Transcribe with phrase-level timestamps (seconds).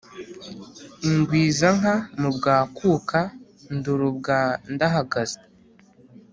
[1.09, 4.41] Igwiza inka mu Bwakuka-ndoro bwa
[4.73, 5.41] Ndahagaze.